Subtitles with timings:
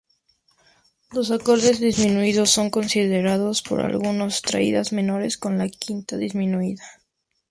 [1.11, 6.83] Los acordes disminuidos son considerados por algunos, tríadas menores con la quinta disminuida..